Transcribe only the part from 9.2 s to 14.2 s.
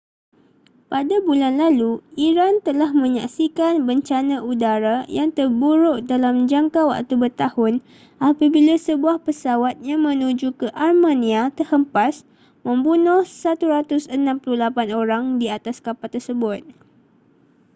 pesawat yang menuju ke armenia terhempas membunuh 168